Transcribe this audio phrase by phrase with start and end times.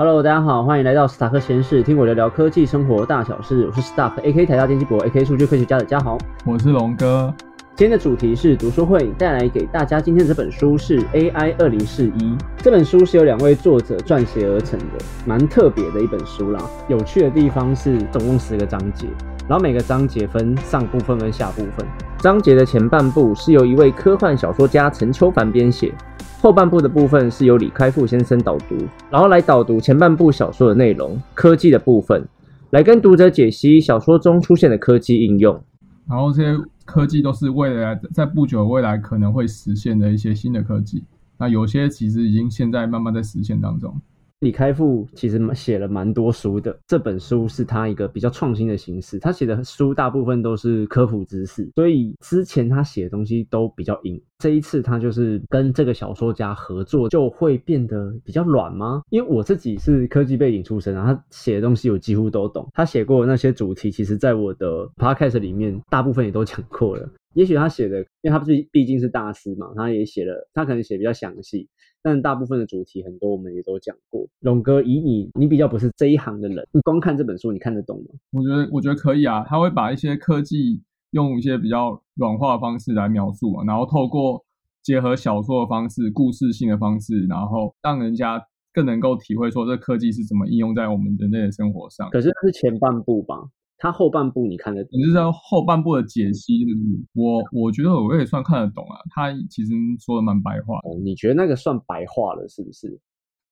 [0.00, 3.66] Hello，大家好，欢迎来到斯塔克实验室，听我聊聊科技生活大小事。
[3.66, 6.16] 我是史塔克 A K 台大电机博 A K 数据科学家的嘉豪。
[6.44, 7.34] 我是龙哥。
[7.74, 12.36] 今天的主题是读书会，带来给大家今天的这本书是 A I 二零四一。
[12.58, 16.60] 这本书是由两位作者撰写而成的，蛮特别的一本书啦。
[16.86, 19.08] 有趣的地方是，总共十个章节，
[19.48, 21.84] 然后每个章节分上部分跟下部分。
[22.18, 25.92] 章节的前半部是由一位科幻小说家陈秋凡编写。
[26.40, 28.76] 后半部的部分是由李开复先生导读，
[29.10, 32.24] 然后来导读前半部小说的内容，科技的部分，
[32.70, 35.60] 来跟读者解析小说中出现的科技应用。
[36.08, 41.02] 然后这些科技都是未来在不久未来可能会实现的一些新的科技，
[41.38, 44.00] 那有些其实已经现在慢慢在实现当中。
[44.40, 49.18] 李开复其实写了蛮多书的，这本书是他一个比较创新的形式。
[49.18, 54.20] 他写的书大部分都是科普知识，所以之前他写的东西都比较硬。
[54.38, 59.02] 这一次他就是跟这个小说家合作，就会变得比较软吗？
[59.10, 62.68] 因为我自己是科技背景出身啊，他写的东西我几乎都懂。
[62.72, 67.10] 他写过那些主题，其实在我的 podcast 里面大部分也都讲过了。
[67.34, 71.68] 也许他写的，因为他不是毕竟是大师嘛，他也写了，他可能写比较详细。
[72.02, 74.26] 但大部分的主题很多我们也都讲过。
[74.40, 78.06] 龙哥，以你你比较不是这一行的人，你光看这本书，你看得懂吗？
[78.32, 79.44] 我觉得我觉得可以啊。
[79.46, 84.44] 他会把一些科技用一些比较软化的方式来描述嘛，然后透过
[84.82, 92.08] 结合小说的方式、故事性的方式，然后让人家更能够体会说这科技是怎么应用在我们人类的生活上。
[92.10, 93.36] 可是是前半部吧？
[93.78, 94.90] 他后半部你看得懂？
[94.98, 97.00] 你是在后半部的解析，是不是？
[97.14, 98.98] 我我觉得我也算看得懂啊。
[99.14, 99.72] 他其实
[100.04, 100.78] 说的蛮白话。
[100.78, 102.98] 哦，你觉得那个算白话了，是不是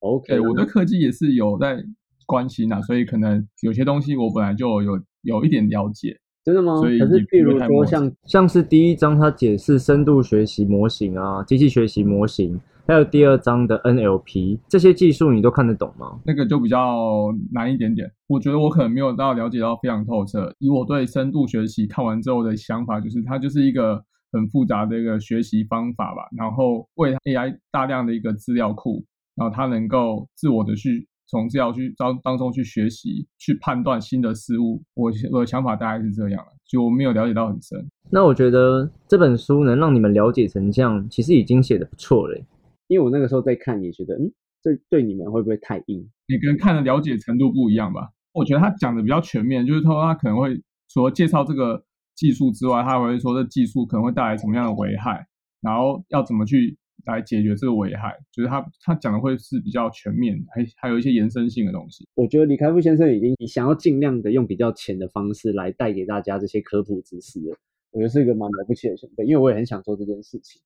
[0.01, 1.83] ？OK，我对科技也是有在
[2.27, 6.19] 关心啊，所以可能有些东西我本来就有有一点了解。
[6.45, 6.81] 真的吗？
[6.81, 12.61] 可是譬如说像像是第一章他解释深度学习模型啊，机器学习模型。
[12.87, 16.21] 还有第二章的 NLP 这些技术，你都看得懂吗？
[16.25, 18.09] 那个就比较难一点点。
[18.29, 20.55] 我觉得我可能没有到了解到非常透彻。
[20.61, 24.01] 以我对深度学习看完之后的想法，就是它就是一个
[24.31, 26.29] 很复杂的一个学习方法吧。
[26.37, 34.81] 然后为 AI 大量的一个资料库，然后它能够自我的去从资料去当当中去学习，去判断新的事物。
[34.95, 37.85] 我我的想法大概是这样了，就我没有了解到很深。
[38.11, 42.41] 那我觉得这本书能让你们了解成这样，其实已经写的不错了。
[42.89, 44.33] 因为我那个时候在看，也觉得，嗯，
[44.63, 46.11] 这对你们会不会太硬？
[46.29, 48.11] 你跟看的了解程度不一样吧？
[48.33, 55.27] 我觉得他讲的比较全面，就是说他可能会除了介绍这个技术之外，他还会说这技术可能会带来什么样的危害，
[55.61, 56.77] 然后要怎么去
[57.07, 58.17] 来解决这个危害。
[58.33, 62.07] 就是他他讲的会是比较全面，还还有一些延伸性的东西。
[62.15, 67.57] 我觉得李开复先生已经想要尽量的用比较浅的方式来带给大家这些科普知识了。
[67.93, 70.61] 我觉得是一个蛮了不起的前辈，因为我也很想做这件事情。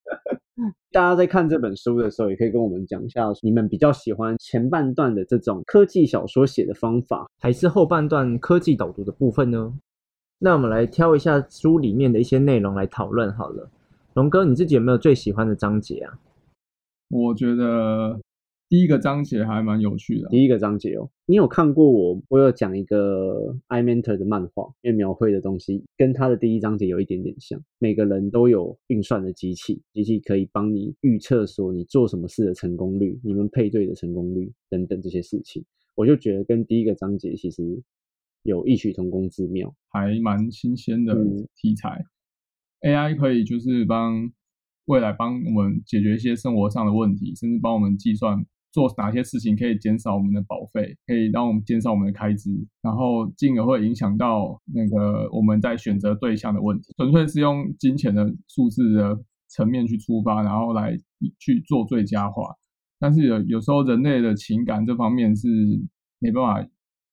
[0.93, 9.73] 大家在看这本书的时候，也可以跟我们讲一下，你们比较喜欢前半段的这种科技小说写的方法，还是后半段科技导读的部分呢？
[10.39, 13.71] 那我们来挑一下书里面的一些内容来讨论好了。
[14.15, 16.19] 龙哥，你自己有没有最喜欢的章节啊？
[17.09, 18.19] 我觉得。
[18.71, 20.29] 第一个章节还蛮有趣的。
[20.29, 22.23] 第一个章节哦，你有看过我？
[22.29, 27.61] 我有讲一个 i mentor 的漫画，因为描绘的东西跟他的第一章节有一点点像。
[27.81, 35.65] 每个人都有运算的机器，机器可以帮你预测说你做什么事的成功率，你们配对的成功率等等这些事情。
[35.97, 37.83] 我就觉得跟第一个章节其实
[38.45, 41.17] 有异曲同工之妙，还蛮新鲜的
[41.57, 42.05] 题材。
[42.83, 44.31] AI 可以就是帮
[44.85, 48.47] 未来帮我们解决一些生活上的问题，甚至帮我们计算。
[48.73, 52.51] 做哪些事情可以减少我们的保费，可以让我们减少我们的开支，
[52.83, 56.93] 然后进而会影响到那个我们在选择对象的问题。
[56.97, 60.97] 纯粹是用金钱的数字的层面去出发，然后来
[61.39, 62.55] 去做最佳化。
[62.99, 65.49] 但是有有时候人类的情感这方面是
[66.19, 66.69] 没办法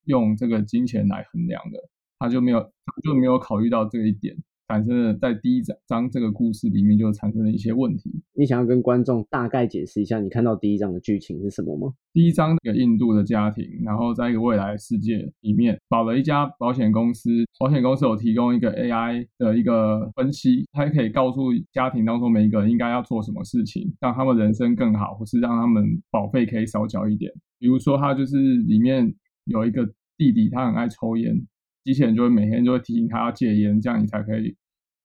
[0.05, 1.79] 用这个金钱来衡量的，
[2.19, 4.35] 他就没有他就没有考虑到这一点。
[4.67, 8.11] 产生了在第一章这个故事里面就产生了一些问题。
[8.33, 11.93] 你想要跟观众大概解释一下，你看到第一章的剧情是什么吗？
[12.11, 27.31] 第一章一个印度的家庭，然后在一个未来世界里面，保了一家保险公司，保险公司有提供一个 AI 的一个分析，它可以告诉家庭当中每一个人应该要做什么事情，让他们人生更好，或是让他们保费可以少缴一点。
[27.57, 29.15] 比如说，他就是里面
[29.45, 29.85] 有一个
[30.17, 31.41] 弟弟，他很爱抽烟。
[31.87, 34.53] 机器人就会每天就会提醒他要戒烟，这样你才可以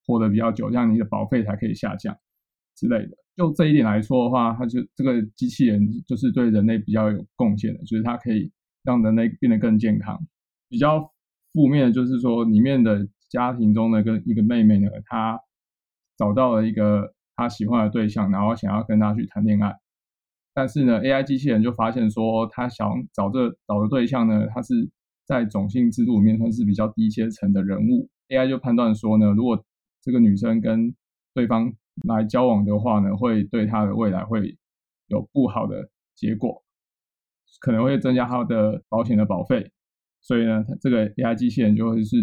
[0.04, 2.12] 活得比较久，这样你的保费才可以下降
[2.74, 3.16] 之类的。
[3.36, 8.50] 就这一点来说的话，它就这个机器人就是对人类比较有贡献的，就是它可以
[8.82, 10.18] 让人类变得更健康。
[10.68, 11.08] 比较
[11.52, 15.38] 负面的就是说，里面的家庭中的跟一个妹妹呢，她
[16.18, 19.72] 找到了一个她喜欢的对象，然后想要跟他去谈恋爱，
[20.52, 24.90] 但是呢，AI 机器人就发现说，他想找这找的对象呢，他是
[25.26, 28.08] 在种姓制度里面算是比较低阶层的人物。
[28.28, 29.64] AI 就判断说呢，如果
[30.00, 30.94] 这个女生跟
[31.34, 31.72] 对方
[32.08, 34.56] 来交往的话呢，会对她的未来会
[35.08, 36.62] 有不好的结果，
[37.60, 39.70] 可能会增加她的保险的保费。
[40.20, 42.16] 所以呢，这个 AI 机器人就会是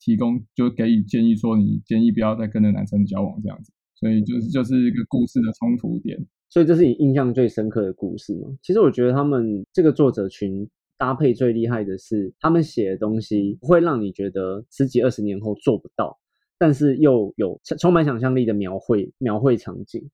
[0.00, 3.72] 提供，就给予建议说，你建议不要再跟那男生交往这样子。
[3.94, 6.18] 所以就是就是一个故事的冲突点。
[6.48, 8.48] 所以这是你印象最深刻的故事吗？
[8.62, 10.68] 其实我觉得他们这个作者群
[11.02, 16.16] 搭配最厉害的是，他们写的东西不会让你觉得十几二十年后做不到，
[16.56, 20.08] 但是又有充满想象力的描绘描绘场景。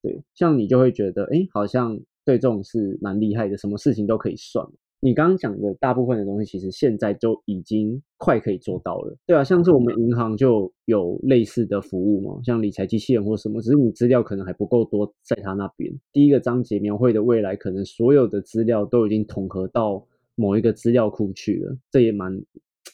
[0.00, 1.94] 对，像你就会觉得，哎，好像
[2.24, 4.66] 对这种事蛮厉害的，什么事情都可以算。
[5.02, 9.14] 你刚刚讲的大部分的东西，其实现在就已经快可以做到了。
[9.26, 15.92] 对啊，像是我们银行就有类似的服务嘛，像理财机器人或什么，只是你资料可能还不够多，在他那边。
[16.14, 20.02] 第一个章节描绘的未来，可能所有的资料都已经统合到
[20.34, 22.42] 某一个资料库去了，这也蛮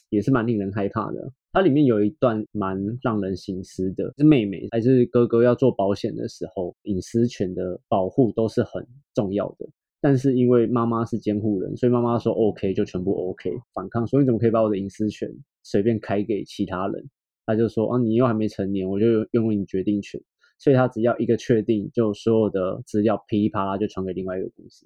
[0.09, 1.31] 也是蛮令人害怕的。
[1.53, 9.67] 它里面有一段蛮让人心思的，是妹妹还是哥哥要做保险的时候，隐私权的保护都是很重要的。
[9.99, 15.27] 但是因为妈妈是监护人，所以妈妈说 OK 就全部 OK，反抗说你怎么可以把我的隐私权
[15.63, 17.09] 随便开给其他人？
[17.47, 20.21] 他就说啊，你又还没成年，我就拥有你决定权。
[20.59, 24.85] 所以他只要一个确定，就所有的资料噼里啪啦就传给另外一个公司，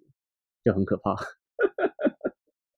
[0.63, 1.15] 就很可怕。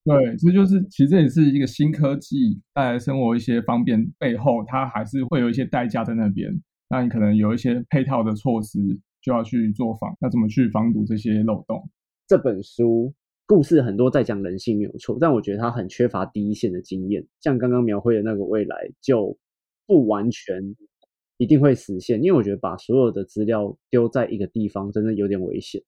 [0.05, 6.51] 对，这就是其实这也是一个新科技带来生活一些方便，背后它还是会有一些代价在那边。
[6.89, 8.79] 那你可能有一些配套的措施
[9.21, 11.89] 就要去做防，要怎么去防堵这些漏洞？
[12.27, 13.13] 这本书
[13.45, 17.25] 故事很多在讲人性没有错，但我觉得它很缺乏第一线的经验。
[17.39, 19.37] 像刚刚描绘的那个未来，就
[19.87, 20.75] 不完全
[21.37, 25.81] 一定会实现，因为我觉得把所有的资料丢在一个地方，真的有点危险。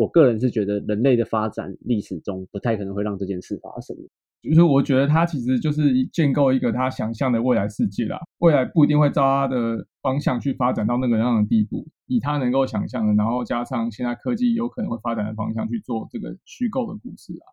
[0.00, 3.94] 我个人是觉得人类的发展历史中不太可能会让这件事发生。
[4.40, 17.44] 就是我觉得他其实就是建构一个他想象的未来世界啦，未来不一定会照他的方向去发展到那个样的地步，以他能够想象的，然后加上现在科技有可能会发展的方向去做这个虚构的故事啊。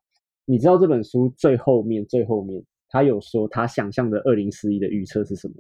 [0.46, 5.56] 你知道这本书最后面最后面他有说他想象的二零四一的预测是什么？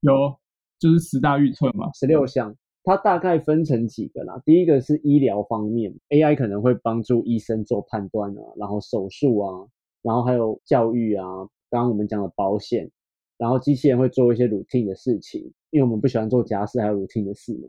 [0.00, 0.36] 有，
[0.78, 2.54] 就是十大预测嘛，十六项，
[2.84, 4.40] 它大概分成几个啦。
[4.44, 9.68] 第一个是医疗方面，AI 可能会帮助医生做判断啊，然后手术啊。
[10.00, 11.24] 然后还有教育啊，
[11.68, 12.88] 刚刚我们讲的保险，
[13.36, 17.68] 然后机器人会做一些 routine 的事情，因为我们不喜欢做家事，还有 routine 的事嘛。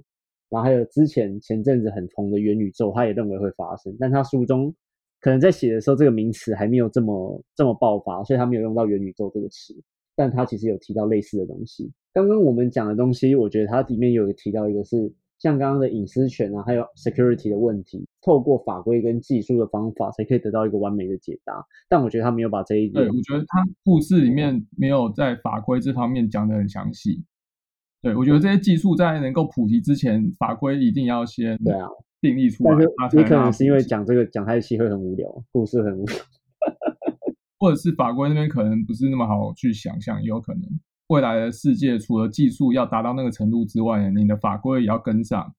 [0.50, 4.74] 然后还有之前前阵子很红的元宇宙，他也认为会发生，但他书中
[5.20, 9.76] 可能在写的时候，这个名词还没有这么这么爆发，所以他没有用到元宇宙这个词，
[10.20, 11.90] 但他其实有提到类似的东西。
[12.12, 15.14] 刚刚我们讲的东西，我觉得它里面有提到一个是。
[15.42, 21.66] 像刚刚的隐私权啊，还有 security 的问题，透过法规跟技术的方法，才可以得到一个完美的解答。
[21.88, 27.24] 但我觉得他没有把这一点，对我觉得他故事里面没有在法规这方面讲的很详细。
[28.02, 31.88] 对我觉得这些技术在能够普及之前，法规一定要先对啊
[32.20, 32.78] 定义出来。
[33.16, 36.16] 你可能是因为讲这个讲太细会很无聊，故事很无聊，
[37.60, 40.64] 或者是法规那边可能不是那么好去想象，也有可能。
[41.10, 45.54] 未来的世界，除了技术要达到那个程度之外，你的法规也要跟上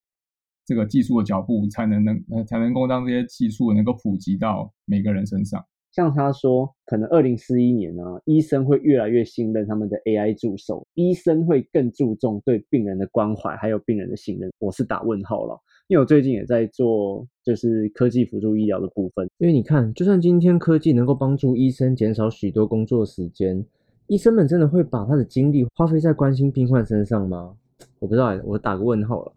[0.65, 5.65] 这个技术的脚步，才能能呃才能够让这些技术能够普及到每个人身上。
[5.93, 14.49] 像他说，可能二零四一年呢，医生会越来越信任他们的 AI 助手，医生会更注重对病人的关怀，还有病人的信任。
[14.61, 19.29] 我是打问号了，因为我最近也在做就是科技辅助医疗的部分。
[19.39, 23.67] 因为你看，就算今天科技能够帮助医生减少许多工作时间。
[24.07, 27.57] 医生们真的会把他的精力花费在关心病患身上吗？
[27.99, 29.33] 我不知道，我打个问号了。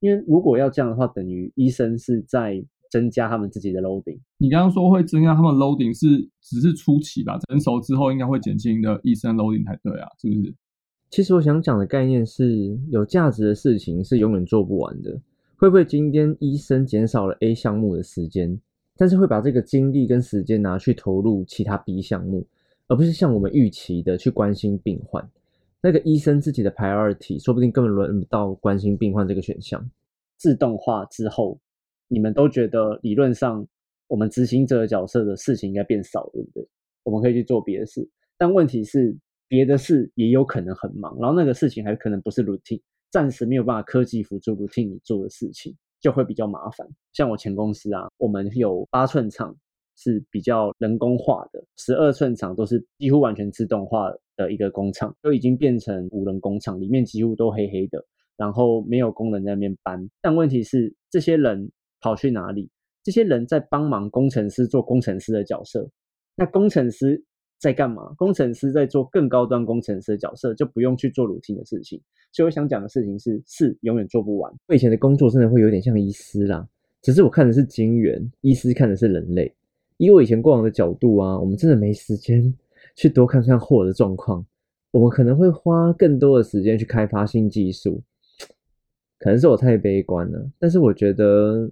[0.00, 4.18] 因为如果要这样的话，等于医生是在增加他们自己的 loading。
[4.38, 7.38] 你刚刚说会增加他们 loading，是只是初期吧？
[7.50, 10.54] 成熟之后应该会减轻的医生 loading 才对啊，是不是？
[11.10, 15.20] 其实我想讲的概念是，有价值的事情是永远做不完的。
[15.58, 18.56] 会不会今天医生减少了 A 项目的时间，
[18.96, 22.46] 但是会把这个精力跟时间拿去投入其他 B 项目？
[22.86, 25.28] 而不是像我们预期的去关心病患，
[25.82, 29.84] 那个医生自己的 priority 说不定根本轮不到关心病患这个选项。
[30.36, 31.58] 自动化之后，
[32.06, 33.66] 你们都觉得理论上
[34.06, 36.68] 我们执行者角色的事情应该变少，对不对？
[37.02, 39.12] 我们可以去做别的事，但问题是
[39.48, 46.86] 别的事也有可能很忙，然后那个事情还可能不是 routine，暂时没有办法科技辅助来替你做的事情，就会比较麻烦。
[47.12, 49.56] 像我前公司啊，我们有八寸厂。
[50.00, 58.00] 是比较人工化的，十二寸厂都是几乎完全自动化的一个工厂，都已经变成无人工厂，里面几乎都黑黑的，
[58.36, 60.08] 然后没有工人在那边搬。
[60.22, 62.70] 但问题是，这些人跑去哪里？
[63.02, 65.90] 这些人在帮忙工程师做工程师的角色。
[66.36, 67.20] 那工程师
[67.58, 68.14] 在干嘛？
[68.16, 72.00] 工程师在做更高端工程师的角色，就不用去做卤青的事情。
[72.30, 74.52] 所以我想讲的事情是，事永远做不完。
[74.68, 76.66] 我以前的工作真的会有点像医师啦，
[77.02, 79.52] 只是我看的是金源，医师看的是人类。
[79.96, 82.54] 以我以前过往的角度啊，我们真的没时间
[82.94, 84.44] 去多看看货的状况。
[84.90, 88.00] 我们可能会花更多的时间去开发新技术，
[89.18, 90.50] 可能是我太悲观了。
[90.58, 91.70] 但是我觉得，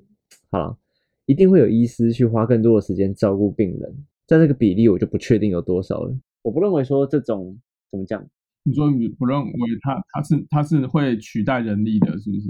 [0.50, 0.76] 好了，
[1.24, 3.96] 一定会有医师去花更多的时间照顾病人。
[4.26, 6.16] 在这个比例，我就不确定有多少了。
[6.42, 7.59] 我不认为说这种
[7.90, 8.28] 怎么讲？
[8.64, 9.52] 你说你不认为
[9.83, 12.49] 它它是它是会取代人力的，是不是？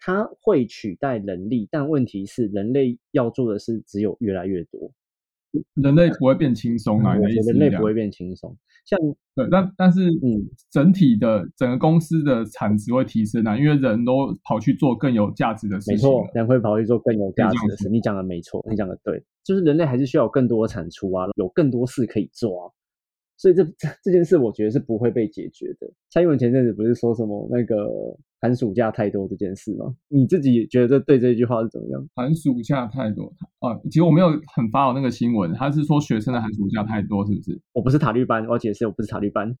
[0.00, 4.90] 它会取代人力，但问题是人类要做的事只有越来越多。
[5.74, 7.14] 人类不会变轻松啊！
[7.16, 8.98] 人类不会变轻松，像
[9.34, 15.94] 对，但但是嗯，整体的整个公司的产值会提升啊，因为人都跑去做更有价值的事情。
[15.94, 17.88] 没错，人会跑去做更有价值的事。
[17.88, 22.72] 你讲的没错，你讲的对，就是人类还是需要更多的产出啊，有更多事可以做啊。
[23.40, 25.90] 所以这这 这件事，我觉得是不会被解决的。
[26.10, 27.88] 蔡英文前阵子不是说什么那个
[28.38, 29.86] 寒暑假太多这件事吗？
[30.08, 32.06] 你自己觉得对这句话是怎么样？
[32.14, 33.80] 寒暑假太多啊？
[33.84, 37.58] 其实我没有很发到那个新闻，他是说学生的寒暑假太多，是不是？
[37.72, 39.56] 我不是塔利班，我要解释，我不是塔利班，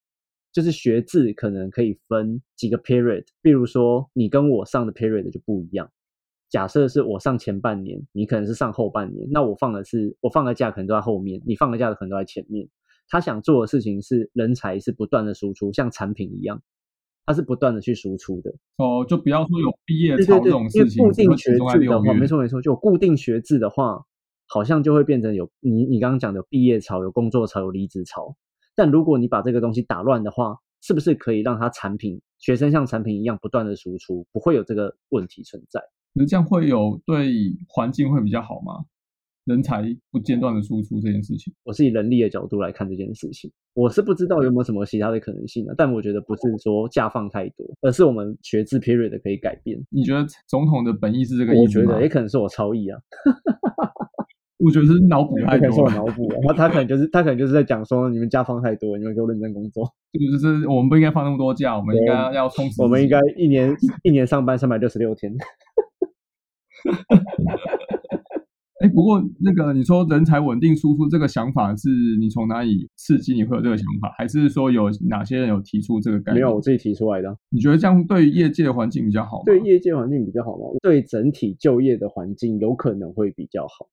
[0.52, 5.90] 就是学制可能可以分几个 period，比如说你跟我上的 period 就不一样。
[6.50, 12.68] 假设是我上前半年，你可能是上后半年，那我放的是我放的假可能都在后面，你放的假的可能都在前面。
[13.10, 16.62] 他想做的事情是人才是不断的输出，像产品一样，
[17.26, 18.54] 他是不断的去输出的。
[18.76, 21.04] 哦，就不要说有毕业潮这种事情。
[21.04, 24.02] 固定学制的话，没错没错，就固定学制的话，
[24.46, 28.36] 好像就会变成有你你刚刚讲的毕业潮、有工作潮、有离职潮。
[28.74, 35.82] 但如果你把这个东西打乱的话，是不是可以让它产品学生像产品一样不断的输出，不会有这个问题存在？
[36.12, 37.34] 那这样会有对
[37.68, 38.84] 环境会比较好吗？
[39.50, 49.78] 人才不间断的输出这件事情，我是以人力的角度来看这件事情，我是不知道有没有什么其他的可能性的，但我觉得不是说假放太多，而是我们学制 period 可以改变。
[49.90, 51.84] 你觉得总统的本意是这个意思吗？
[51.84, 52.98] 我觉得也可能是我超意啊，
[54.58, 56.28] 我觉得是脑补 太多，脑补。
[56.46, 59.84] 他他可能就是他可能就是在讲说你们假放太多，你们给我认真工作。
[60.32, 62.82] 就是我们不应该放那么多假，我们应该要充实。
[62.82, 65.32] 我们应该一年一年上班三百六十六天。
[68.80, 76.36] 哎，不过那个你说人才稳定输出这个想法，是你从哪里刺激你会有这个想法，还是说有哪些人有提出这个概念？
[76.36, 77.36] 没有，我自己提出来的。
[77.50, 79.42] 你觉得这样对业界的环境比较好吗？
[79.44, 80.64] 对业界环境比较好吗？
[80.82, 83.86] 对整体就业的环境有可能会比较好。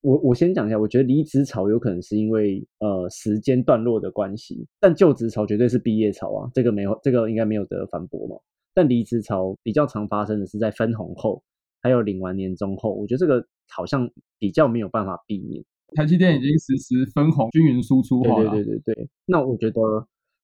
[0.00, 8.36] 我我先讲一下，我觉得离职潮有可能是因为呃时间段落的关系，但就职潮绝对是毕业潮啊，这个没有这个应该没有得反驳嘛。
[8.72, 11.42] 但离职潮比较常发生的是在分红后，
[11.80, 13.46] 还有领完年终后，我觉得这个。
[13.72, 18.50] 好像比较没有办法避免，台积电已经实施分红均匀输出化了。
[18.50, 19.80] 对对对对，那我觉得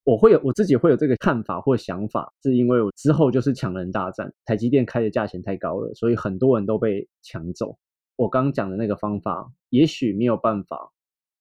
[0.05, 7.77] 我会有我自己会有这个看法或想法，是因为我之后就是抢人大战，台积电开的价钱太高了，所以很多人都被抢走。
[8.15, 10.93] 我刚刚讲的那个方法，也许没有办法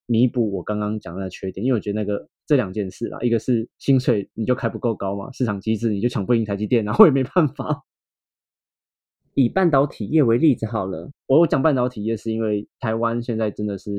[0.07, 7.83] 弥补我刚刚讲的缺点，因为我觉得那个这两件事啦，一个是薪水你就开不够高嘛，市场机制你就抢不赢台积电，然后也没办法。
[9.35, 13.91] 以半导体业为例子好了，我讲半导体业是因为台湾现在真的是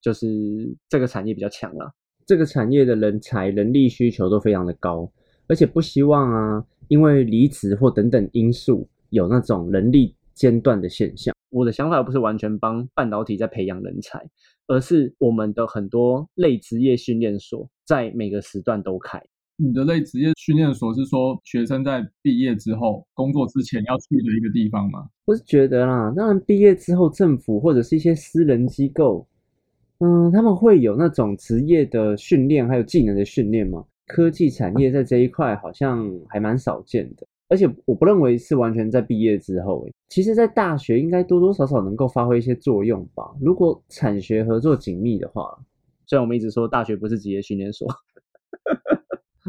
[0.00, 1.92] 就是这个产业比较强了，
[2.26, 5.10] 这个产业的人才、人力需求都非常的高，
[5.46, 11.34] 而且不希望啊，因为离职或等等因素有那种人力间断的现象。
[11.50, 14.22] 我的想法不是完全帮半导体在培养人才，
[14.66, 19.18] 而是我们的很多类职业训练所在每个时段都开。
[19.60, 25.08] 你的类职业训练所是说学生在毕业之后工作之前要去的一个地方吗？
[25.24, 29.26] 我是觉得啦，当然毕业之后政府或者是一些私人机构，
[29.98, 33.84] 嗯，他们会有那种职业的训练还有技能的训练吗？
[34.06, 43.34] 科技产业在这一块好像还蛮少见的，而且我不认为是完全在毕业之后，其实在大学应该多多少少能够发挥一些作用吧。
[43.40, 45.58] 如果产学合作紧密的话，
[46.06, 47.88] 虽然我们一直说大学不是职业训练所。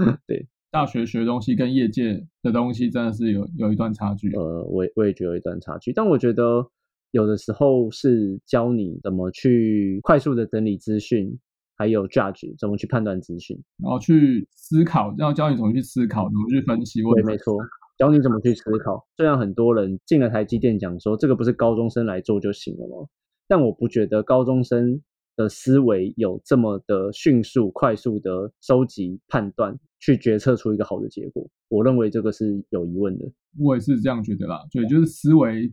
[0.28, 4.32] 对，大学学东西跟业界的东西真的是有有一段差距。
[4.34, 6.66] 呃，我我也觉得有一段差距，但我觉得
[7.12, 11.38] 有的时候是教你怎么去快速的整理资讯，
[11.76, 17.02] 还有 judge 怎么去判断资讯，然后去思考，要教你怎么去思考，怎么去分析。
[17.02, 17.58] 对，没错，
[17.98, 19.06] 教你怎么去思考。
[19.18, 23.08] 虽然很多人进了台积电讲说这个不是高中生来做就行了吗？
[23.48, 25.02] 但我不觉得高中生。
[25.40, 33.26] 的思维有这么的迅速、快速的收集、判断，去决策出一个好的结果，我认为这个是有疑问的。
[33.58, 35.72] 我也是这样觉得啦，对，就是思维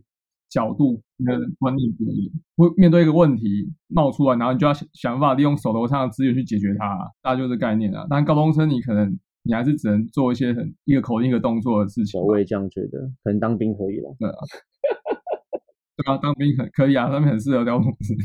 [0.49, 2.33] 角度、你的观念不一样。
[2.55, 8.07] 会面对一个问题冒出来，然后你就要想想办法利用手头上的资源去解决它，大概就是概念啊。
[8.09, 12.21] 但高中生你可能你还是只能做一些很一个口令一个动作的事情。
[12.21, 14.15] 我也这样觉得，可能当兵可以了。
[14.17, 14.37] 对啊，
[15.97, 18.15] 对啊，当兵很可以啊，他们很适合当同志。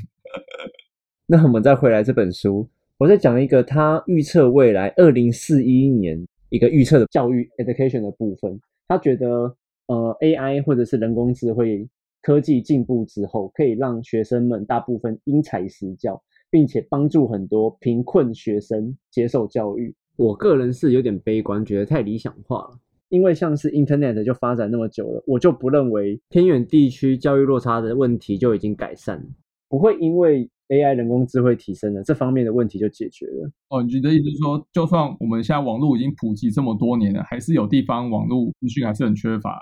[1.27, 9.57] 那我们再回来这本书，我再讲一个他预测未来二零四一年一个预测的教育 education 的部分，他觉得。
[9.89, 11.87] 呃，AI 或者是人工智慧
[12.23, 19.93] 科技进步之后，可以让学生们大部分因材施教，并且帮助很多贫困学生接受教育。
[20.17, 22.79] 我个人是有点悲观，觉得太理想化了。
[23.09, 29.23] 因为像是 Internet 就发展那么久了，我就不认为偏远地区教育落差的问题就已经改善，
[29.69, 33.51] 不会因为 AI 人工智慧提升了这方面的问题就解决了。
[33.69, 39.61] 哦，你的意思是说，就算我们现在网络已经普及这么多年了，还是有地方网络资讯还是很缺乏？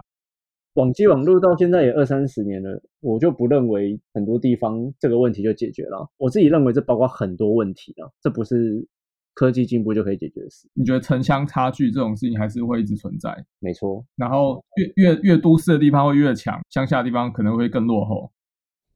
[0.74, 6.08] 网际网络到现在也二三十年了，我就不认为很多地方这个问题就解决了。
[6.16, 8.86] 我自己认为这包括很多问题啊，这不是
[9.34, 10.68] 科技进步就可以解决的事。
[10.74, 13.36] 你觉得城乡差距这种事情还是会一直存在？
[13.58, 14.04] 没错。
[14.14, 18.30] 然后越越越都市的地方会越强，乡下的地方可能会更落后。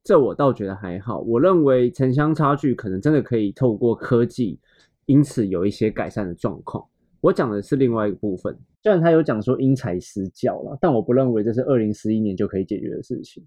[0.05, 1.19] 这我倒觉得还好。
[1.21, 4.59] 我认为城乡差距可能真的可以透过科技，
[5.07, 6.85] 因此有一些改善的状况。
[7.21, 13.43] 我讲的是另外一个部分，虽然他有讲说因材施教了，但我不认为这是二零四一年就可以解决的事情。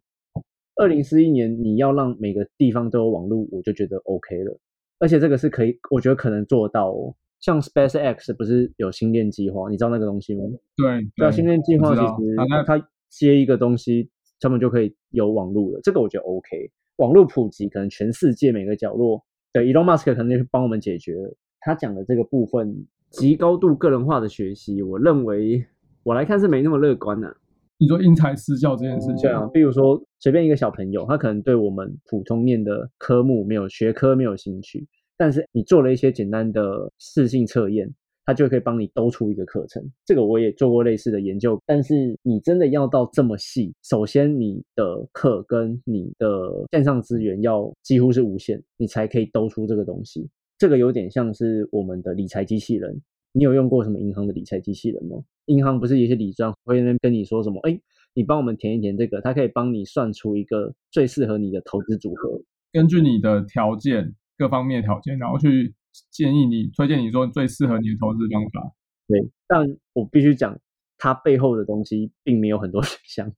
[0.74, 4.58] 二零四一年你要让每个地方都有网络，我就觉得 OK 了，
[4.98, 7.14] 而且这个是可以，我觉得可能做到哦。
[7.40, 10.42] 像 SpaceX 不是有星链计划，你知道那个东西吗？
[10.76, 12.34] 对，对，星链计划其实
[12.66, 14.10] 它接一个东西，
[14.40, 15.80] 他们就可以有网络了。
[15.82, 21.36] 这个我觉得 OK，网络普及可能全世界每个角落，的，Elon Musk 可能就帮我们解决了。
[21.60, 22.86] 他讲的这个部分。
[23.10, 25.64] 极高度个人化的学习，我认为
[26.02, 27.34] 我来看是没那么乐观的。
[27.78, 37.90] 你说因材施教这件事情，对啊，比如说随便一个小朋友，他可能对我们普通念的科目没有学科没有兴趣，但是你做了一些简单的试性测验，
[38.28, 39.82] 他就可以帮你兜出一个课程。
[40.04, 46.28] 这个我也做过类似的研究，但是你真的要到这么细，首先你的课跟你的
[46.70, 50.28] 线上资源要几乎是无限，你才可以兜出这个东西。
[50.58, 53.00] 这个有点像是我们的理财机器人。
[53.32, 55.16] 你有用过什么银行的理财机器人吗？
[55.46, 57.58] 银行不是有些理专会那跟你说什么？
[57.66, 57.80] 哎，
[58.12, 65.74] 你帮我们填一填这个，它可以帮你算出一个最适合你的投资组合，根据你的条件各方面条件，然后去
[66.10, 68.72] 建议你推荐你说最适合你的投资方法。
[69.06, 70.58] 对，但我必须讲，
[70.98, 73.34] 它背后的东西并没有很多 选项，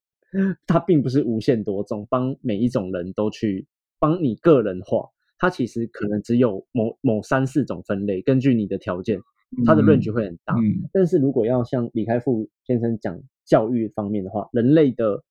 [0.66, 3.66] 它并不是无限多种，帮每一种人都去
[3.98, 5.08] 帮你个人化。
[5.38, 9.18] 它其实可能只有某某三四种分类，根据你的条件，
[9.64, 10.54] 它的 range 会很大。
[10.92, 15.22] 但是如果要像李开复先生讲教育方面的话，人类的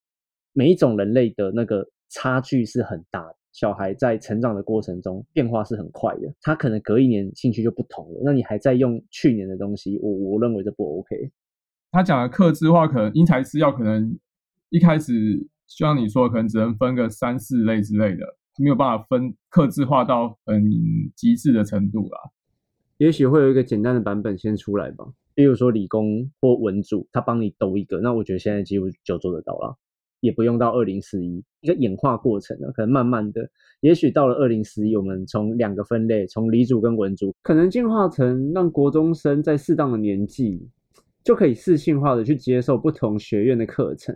[0.53, 3.36] 每一种人类的那个差距是很大的。
[3.51, 8.21] 小孩在成长的过程中变化是很快的，他可能隔一年兴趣就不同了。
[8.23, 11.31] 那你还在用去年的东西，我我认为这不 OK。
[11.91, 14.17] 他讲的克制化可能因材施教，可能
[14.69, 18.38] 一开始就像你说，可能只能分个三四类之类的。
[18.62, 20.69] 没有办法分克制化到很
[21.15, 22.19] 极致的程度啦，
[22.97, 25.05] 也许会有一个简单的版本先出来吧。
[25.33, 29.77] 比如说理工或文组，他帮你兜一个，那我觉得现在几乎就做得到了，
[30.21, 33.49] 也不用到二零四一一个演化过程了，可能慢慢的，
[33.82, 40.67] 也许到了二零四一，我们从两个分类，从理组跟文组，可能进化成让国中生在适当的年纪
[41.23, 44.15] 就可以适性化的去接受不同学院的课程。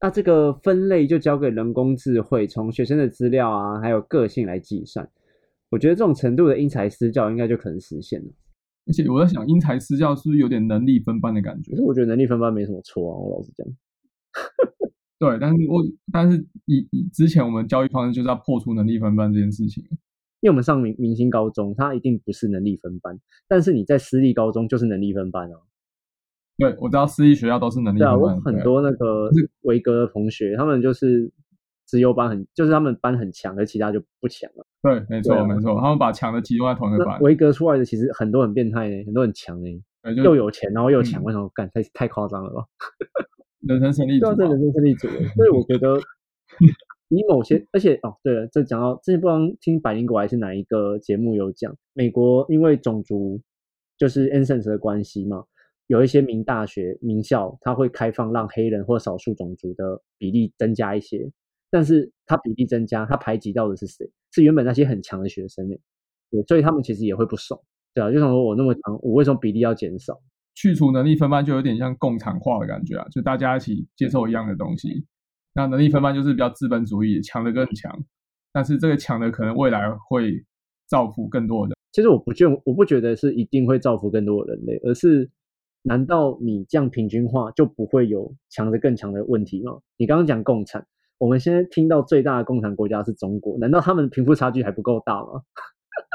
[0.00, 5.08] 那这个分类就交给人工智慧，从学生的资料啊，还有个性来计算。
[5.70, 8.28] 我觉得这种程度的因材施教，应该就可能实现了。
[8.86, 11.72] 而且我在想，因材施教是不是有点能力分班的感觉？
[11.72, 13.66] 可是我觉得能力分班没什么错啊，我老实讲。
[15.18, 19.84] 对，但是我但是以以之前我们教育方式就是要破除能力分班这件事情。
[20.40, 25.56] 因为我们上明明星高中，它一定不是能力分班，但是你在私立高中就是能力分班啊。
[26.56, 28.18] 对，我知道私立学校都是能力分班。
[28.18, 29.28] 对啊，我很多那个
[29.62, 31.28] 维格的同学，他们就是
[31.88, 34.64] 只有班很，就是他们班很强，而其他就不强了。
[34.80, 37.20] 对，没错，没错，他们把强的集中在同一个班。
[37.20, 39.68] 维格出来的其实很多很变态呢，很多很强呢，
[40.22, 42.64] 又有钱，然后又强，为什么干太太夸张了吧？
[43.68, 45.08] 人生胜利组，对啊，人生胜利组。
[45.36, 45.98] 所以我觉得，
[47.10, 53.40] 以某些，而且哦，对了，这讲到之前不知道听百灵果还是哪一个节目有讲，美国因为种族
[53.98, 55.44] 就是 a n c e n s 的关系嘛。
[55.86, 61.30] 有一些名大学、名校，它会开放让黑人或少数种族的比例增加一些，
[61.70, 64.10] 但是它比例增加，它排挤到的是谁？
[64.30, 65.74] 是原本那些很强的学生呢？
[66.30, 67.58] 对，所以他们其实也会不爽，
[67.94, 70.20] 对啊，就想说我那么强，我为什么比例要减少？
[70.60, 75.06] 去除能力分班就有点像共产化的感觉啊，就大家一起接受一样的东西。
[75.54, 77.96] 那能力分班就是比较资本主义，强的更强，
[78.52, 80.44] 但是这个强的可能未来会
[80.88, 81.76] 造福更多的。
[81.92, 85.30] 其实我不觉，我不觉得是一定会造福更多的人类，而是
[85.82, 89.78] 难道你这样平均化就不会有强的更强的问题吗？
[89.96, 90.84] 你刚刚讲共产，
[91.18, 95.42] 我们现在听到最大的共产国家是中国，难道他们贫富差距还不够大吗？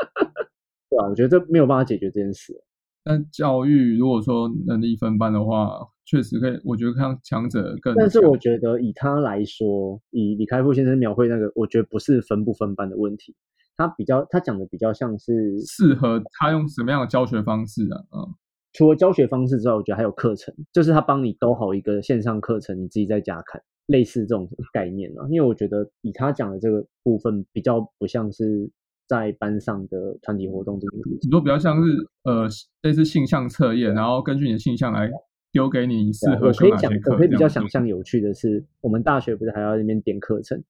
[0.92, 2.62] 对啊，我觉得这没有办法解决这件事。
[3.04, 7.94] 但教育如果说能力分班的话，确实可以，我觉得看强者更。
[7.96, 13.36] 但是我觉得以他来说，以李开复先生描绘那个，我觉得不是分不分班的问题，
[13.76, 18.00] 他比较他讲的比较像是适合他用什么样的教学方式啊？
[18.16, 18.36] 嗯，
[18.72, 25.28] 除了教学方式之外，我觉得还有课程，就是他帮你兜好一个线上课程，你自己在家看，类似这种概念啊。
[25.30, 28.72] 因为我觉得以他讲的这个部分，比较不像是。
[29.08, 32.48] 在班上的团体活动这个，你说比较像是呃
[32.82, 35.12] 类似性向测验，然后根据你的性向来
[35.52, 40.64] 丢给你适合可以讲，我可以比较想象有趣的是，我们大学不是还要那边点课程，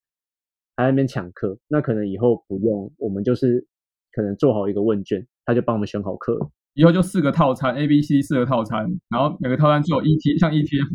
[0.75, 3.65] 还在那边抢课，那可能以后不用，我们就是
[4.11, 6.37] 可能做好一个问卷，他就帮我们选好课，
[6.73, 10.89] 以后就四个套餐 A、B、C 四个套餐，然后每个套餐就有 E T 像 E T F，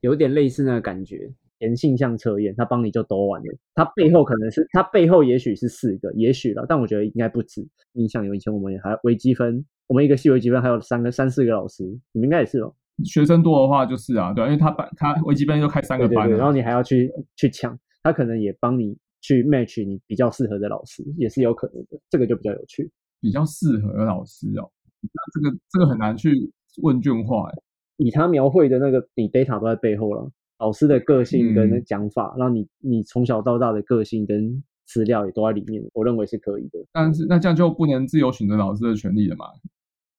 [0.00, 1.30] 有点类似那个感觉。
[1.60, 3.58] 填性向测验，他帮你就都完了。
[3.74, 7.64] 他背后可能是他背后也许是四个，也许了，但我觉得应该不止。
[7.92, 12.74] 印象有以前我们还微积分，我们一个系微积分还有三个三四个老师，你们应该也是哦。
[13.04, 22.00] 学生多的话就是啊，对，因为他班他微积分就开三个班，然后你还要去去抢，他可能也帮你去 match 你比较适合的老师，也是有可能的。
[22.08, 24.70] 这个就比较有趣，比较适合的老师哦。
[25.02, 26.50] 那这个这个很难去
[26.82, 27.54] 问卷化哎，
[27.98, 30.30] 以他描绘的那个，你 data 都在背后了。
[30.60, 36.78] 老师的个性跟讲法，让你你从小到大的个性跟资料也都在里面，我认为是可以的。
[36.92, 39.46] 但是那这样就不能自由选择老师的权利了嘛？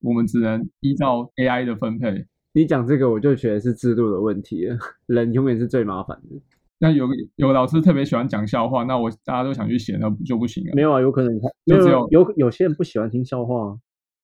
[0.01, 2.25] 我们只能依照 AI 的分配。
[2.53, 4.77] 你讲这个，我就觉得是制度的问题了。
[5.05, 6.41] 人永远是最麻烦的。
[6.79, 10.71] 那有有老师特别喜欢讲笑话，那我大家都想去写，那就不行了。
[10.73, 13.77] 没有啊，有可能就只有有有些人不喜欢听笑话。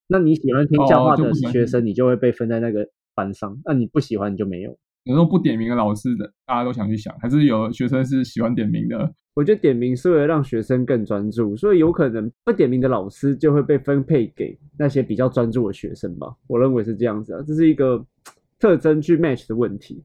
[0.08, 3.56] 那你喜欢听笑话的学生，你就会被分在那个班上。
[3.64, 4.76] 那你不喜欢，你就没有。
[5.08, 9.10] 有时候不点名的老师的，大家都想去想，还是有学生是喜欢点名的。
[9.34, 16.26] 我觉得点名是为了让学生更专注，所以有可能不点名的老师就会被分配给那些比较专注的学生吧。
[16.46, 18.04] 我认为是这样子啊，这是一个
[18.58, 20.04] 特征去 match 的问题。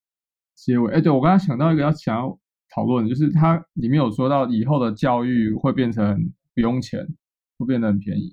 [0.56, 2.40] 结尾，哎，对我刚刚想到一个要想要
[2.74, 6.18] 讨论，就是它里面有说到以后的教育会变成
[6.56, 7.06] 不用钱，
[7.58, 8.32] 会变得很便宜。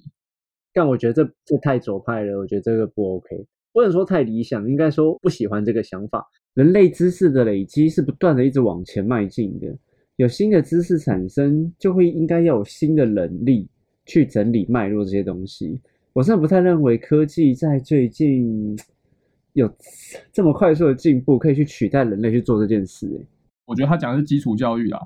[0.72, 3.44] 但我觉得这这太左派了，我觉得这个不 OK。
[3.72, 6.26] 不能说太理想，应该说不喜欢这个想法。
[6.54, 9.76] 人类知识的累积是不断的一直往前迈进的，
[10.16, 13.68] 有新的知识产生，就会应该要有新的能力
[14.04, 15.80] 去整理脉络这些东西。
[16.12, 18.76] 我真的不太认为科技在最近
[19.54, 19.72] 有
[20.32, 23.06] 这么快速的进步，可以去取代人类去做这件事。
[23.16, 23.26] 哎，
[23.66, 25.00] 我觉得他讲的是基础教育啊，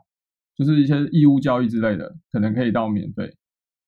[0.56, 3.30] 就是一些义务教育之类的，可能可以到免费，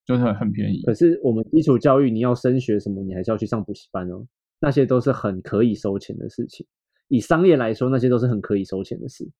[0.05, 0.83] 就是很很便宜。
[0.83, 4.27] 可是我们基础教育，你要升学什么，你还是要去上补习班哦。
[4.61, 6.67] 那些都是很可以收钱的事情，
[7.09, 9.31] 以商业来说，那些都是很可以收钱的事。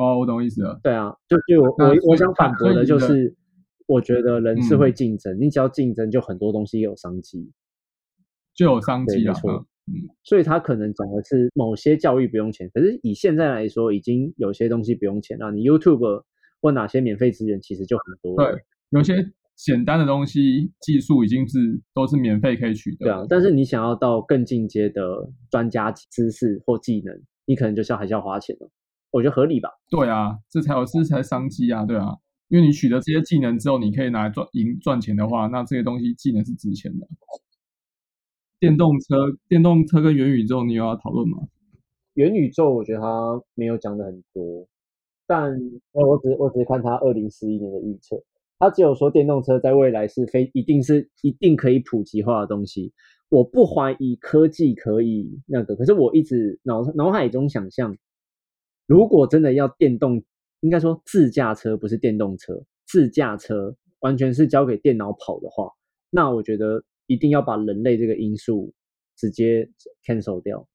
[0.00, 0.80] 哦，我懂意思了。
[0.82, 3.34] 对啊，就就我我我想反驳的就是，
[3.86, 7.52] 我觉得人是会竞争，你只要竞争，就很多东西有商机，
[8.54, 9.34] 就有商机啊。
[9.86, 15.52] 嗯，所以他可能讲的是某些教育不用钱，可是以现在来说，已经有些东西不用钱了。
[15.52, 16.24] 你 YouTube
[16.60, 18.36] 或哪些免费资源，其实就很多。
[18.36, 19.32] 对，有些。
[19.56, 23.06] 简单的东西，技术已经是都是免费可以取得。
[23.06, 28.68] 对啊，但是你想要到更进阶的专家知识或技能，你可能就是要还是要花钱的。
[29.10, 29.70] 我觉得合理吧？
[29.88, 31.84] 对啊，这才有这才商机啊！
[31.84, 32.16] 对啊，
[32.48, 37.06] 因为你取得这些技能之后，你可以拿来赚赢赚钱的话，那这些东西技能是值钱的。
[38.58, 41.38] 电动车、电动车跟元宇宙，你有要讨论吗？
[42.14, 44.66] 元宇宙，我觉得他没有讲的很多，
[45.28, 45.56] 但
[45.92, 48.20] 我我只我只是看他二零四一年的预测。
[48.64, 52.94] 他只有说电动车在未来是非一定是一定可以普及化的东西，
[53.28, 57.94] 我不怀疑科技可以那个，可是我一直脑脑海中想象，
[58.86, 60.24] 如果真的要电动，
[60.60, 65.70] 应该说自驾车不是电动车，自驾车完全是交给电脑跑的话，
[66.08, 68.72] 那我觉得一定要把人类这个因素
[69.14, 69.68] 直接
[70.06, 70.66] cancel 掉，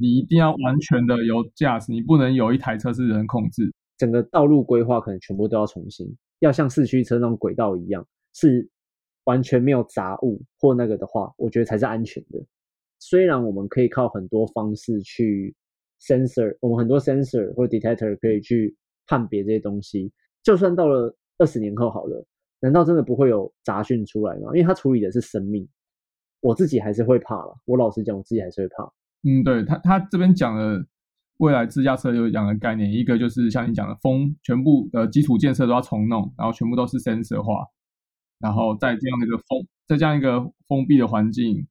[0.00, 6.06] 你一定要完全的由驾驶，你不能有一台车是人控制，整个道路规划可能全部都要重新。
[6.40, 8.68] 要像四驱车那种轨道一样，是
[9.24, 12.38] 完全没有杂物或那个的话，我觉得才是安全的。
[12.98, 15.54] 虽然我们可以靠很多方式去
[16.00, 20.12] sensor，我们很多 sensor 或 detector 可以去判别这些东西。
[20.42, 22.24] 就算到了二十年后好了，
[22.60, 24.48] 难道真的不会有杂讯出来吗？
[24.54, 25.66] 因为它处理的是生命，
[26.40, 27.58] 我自己还是会怕了。
[27.64, 28.84] 我老实讲，我自己还是会怕。
[29.22, 30.84] 嗯，对他他这边讲了
[31.38, 37.66] 未来自驾车有两个概念，一个就是像你讲的封，全部的基础建设都要重弄，然后全部都是 sensor 化，
[38.38, 41.66] 然后在这样的一个封，在这样一个封闭的环境、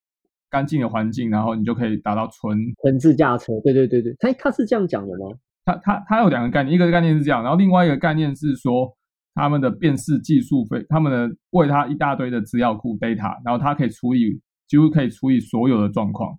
[0.50, 3.54] 干净的环境，然后你就可以达到纯纯自驾车。
[3.64, 5.36] 对对对对，他他是这样讲的吗？
[5.66, 8.96] 他他他有两个概念，一个概念是这样，然后另外一个概念是说
[9.34, 16.38] 他们的辨识技术非他们的为他一大堆的资料库 data，然后它可以处理几乎可以处理所有的状况。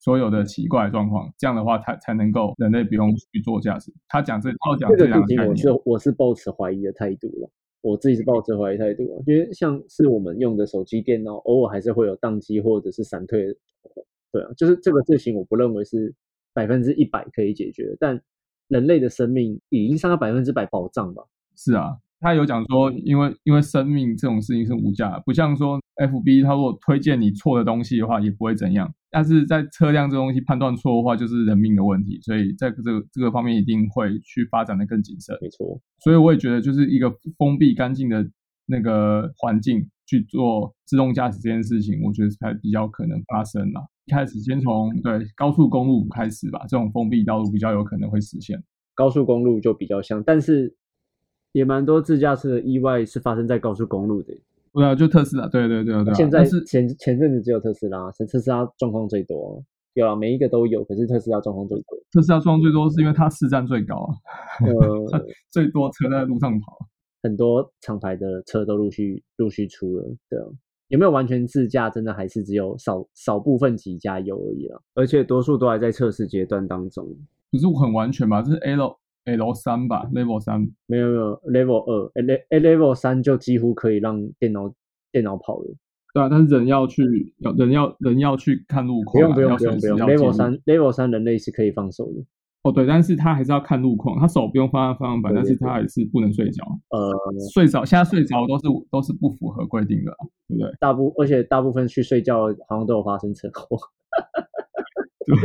[0.00, 3.92] 所有的奇怪状况，这样的话，才才能够人类不用去做驾驶。
[4.08, 7.50] 他讲这套讲这两个概念，我是我是抱持怀疑的态度了。
[7.82, 13.56] 我自己是抱持怀疑态度，因为像是我们用的手机、电脑，偶尔还是会有宕机或者是闪退。
[14.32, 16.14] 对啊，就是这个事情，我不认为是
[16.52, 17.96] 百分之一百可以解决。
[17.98, 18.20] 但
[18.68, 21.24] 人类的生命已经上到百分之百保障吧？
[21.56, 21.98] 是啊。
[22.20, 28.92] 他有讲说，因为因为生命这种事情是无价，不像说 F B 他如果推荐你错的东西的话，也不会怎样。
[29.10, 35.34] 但是在车辆这东西判断错的话，就是人命的问题，所以在这个这个方面一定会去发展的更谨慎。
[35.40, 38.24] 没错，所以我也觉得就是一个封闭干净的
[38.66, 43.80] 那个环境去做自动驾驶这件事情，我觉得才比较可能发生啦。
[44.04, 48.62] 一开始先从对高速公路开始吧，这种封闭道路比较有可能会实现。
[48.94, 50.76] 高速公路就比较像，但是。
[51.52, 54.32] 也蛮多自驾车的意外是发生在高速公路的，
[54.72, 56.14] 对啊，就特斯拉，对对对对。
[56.14, 59.60] 现在是前前阵子只有特斯拉，是特斯拉状况最多，
[59.94, 61.98] 有啊，每一个都有，可是特斯拉状况最多。
[62.12, 64.14] 特斯拉状况最多是因为它市占最高啊，
[64.64, 66.78] 呃， 最多车在路上跑，
[67.22, 70.46] 很多厂牌的车都陆续陆续出了，对啊，
[70.88, 71.90] 有没有完全自驾？
[71.90, 77.08] 真的还是只有少少部分几家有而已了，而且多数都还在测试阶段当中。
[77.50, 78.40] 可是很完全吧？
[78.40, 78.99] 这是 L。
[79.24, 84.72] L 三吧，Level 三没有没有，Level 二，L Level 三就几乎可以让电脑
[85.12, 85.76] 电脑跑了。
[86.12, 92.24] 对啊，但是人要去，要人要人要去看路况，不用不用不用不用，Level 三 Level 三人类是可以放手的。
[92.62, 96.64] 哦对，但是他还是要看路况，他手不用放在方向盘，但是他还是不能睡觉。
[96.90, 97.12] 呃，
[97.54, 100.14] 睡着现在睡着都是都是不符合规定的，
[100.48, 100.70] 对不对？
[100.80, 103.78] 大部而且大部分去睡觉好像都有发生车祸。
[105.24, 105.36] 对。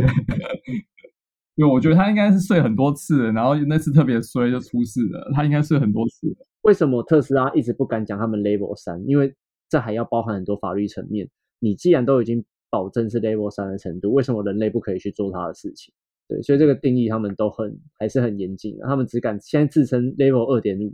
[1.56, 5.32] 因为我觉得他应该是睡很多次，然后那次特别衰就出事了。
[5.34, 6.36] 他应该睡很多次。
[6.63, 9.02] 为什么特斯拉一直不敢讲他们 Level 三？
[9.08, 9.34] 因为
[9.70, 11.30] 这还要包含很多法律层面。
[11.60, 15.94] 你既然都已经保证是 Level 三的程度，为什么人类不可以去做他的事情？
[16.28, 18.86] 对，所以这个定义他们都很还是很严谨的。
[18.86, 20.94] 他们只敢现在自称 Level 二点五。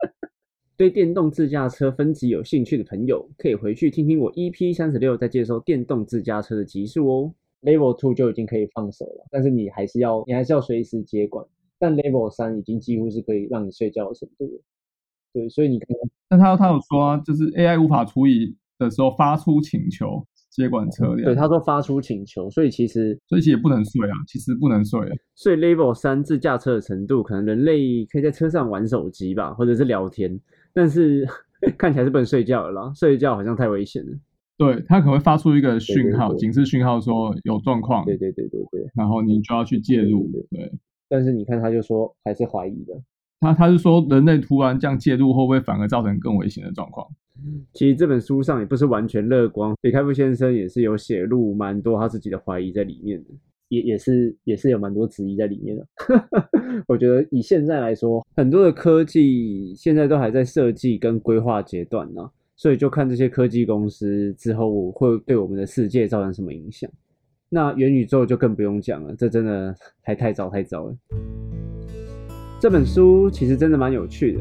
[0.76, 7.34] 对电动自驾车分级有兴趣的朋友，可以回去听听我 EP 三十六在介绍电动自驾车的集数哦。
[7.62, 11.44] Level Two 就已经可以放手了，但是你还是要你还是要随时接管。
[11.78, 14.62] 但 Level 三已经几乎是可以让你睡觉的程度了。
[15.32, 15.88] 对，所以你看，
[16.28, 21.24] 但他他有说啊，就是 AI 无法处理的时候发出请求接管车辆。
[21.24, 25.00] 对，他说发出请求，所以其实所以其实也不能睡啊，其实不能睡。
[25.34, 30.38] 所以 Level 三自驾车的程度，可能人类可以在车上玩手机吧，或者是聊天，
[30.74, 31.26] 但是
[31.78, 34.12] 看起来是不能睡觉了啦，睡觉好像太危险了。
[34.60, 38.04] 对，它可能会发出一个讯号，警示讯号，说有状况。
[38.04, 38.86] 对对对对对。
[38.94, 40.30] 然后你就要去介入。
[40.50, 40.70] 对。
[41.08, 42.92] 但是你看，他就说还是怀疑的。
[43.40, 47.08] 他他是说，人类突然这样介入，会不会反而造成更危险的状况？
[47.72, 53.30] 其实这本书上也不是完全乐观，李开复先生也是有写入蛮多他自己的怀疑在里面的，
[53.70, 55.86] 也也是也是有蛮多质疑在里面的。
[56.86, 62.30] 我觉得以现在来说，很多的科技现在都还在设计跟规划阶段呢。
[62.60, 66.90] 所以就看这些科技公司之后会对我们的世界造成什么影响。
[67.48, 70.94] 那元宇宙就更不用讲了，这真的还太早太早了。
[72.60, 74.40] 这本书其实真的蛮有趣的，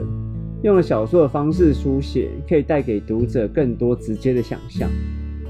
[0.63, 4.89] 用了小说的方式书写，可以带给读者更多直接的想象。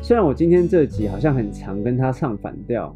[0.04, 2.96] 虽然我今天这集好像很常，跟他唱反调，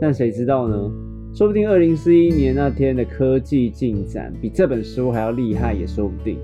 [0.00, 0.90] 但谁知道呢？
[1.34, 6.38] 说不定二零四一年那天的科技进展比这本书还要厉害，也说不定。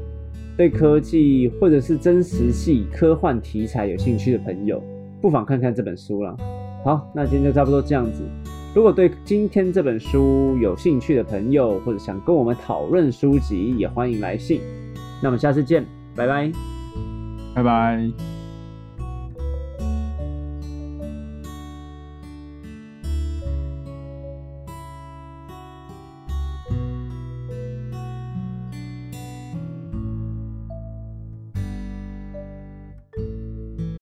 [0.56, 4.82] 对科技或者是真实系科幻题材有兴趣的朋友，
[5.20, 6.36] 不妨看看这本书啦。
[6.84, 8.22] 好，那今天就差不多这样子。
[8.74, 14.60] 如果对今天这本书有兴趣的朋友，或者想跟我们讨论书籍，也欢迎来信。
[15.22, 16.52] 那我们下次见，拜拜，
[17.54, 18.35] 拜拜。